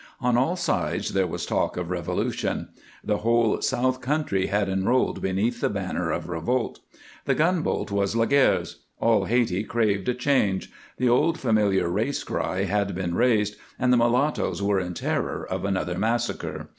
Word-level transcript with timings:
On 0.19 0.35
all 0.35 0.55
sides 0.55 1.13
there 1.13 1.27
was 1.27 1.45
talk 1.45 1.77
of 1.77 1.91
revolution; 1.91 2.69
the 3.03 3.17
whole 3.17 3.61
south 3.61 4.01
country 4.01 4.47
had 4.47 4.67
enrolled 4.67 5.21
beneath 5.21 5.61
the 5.61 5.69
banner 5.69 6.09
of 6.09 6.27
revolt. 6.27 6.79
The 7.25 7.35
gunboat 7.35 7.91
was 7.91 8.15
Laguerre's; 8.15 8.77
all 8.99 9.25
Hayti 9.25 9.63
craved 9.63 10.09
a 10.09 10.15
change; 10.15 10.71
the 10.97 11.07
old 11.07 11.39
familiar 11.39 11.87
race 11.87 12.23
cry 12.23 12.63
had 12.63 12.95
been 12.95 13.13
raised 13.13 13.57
and 13.77 13.93
the 13.93 13.97
mulattoes 13.97 14.59
were 14.59 14.79
in 14.79 14.95
terror 14.95 15.45
of 15.47 15.63
another 15.65 15.99
massacre. 15.99 16.69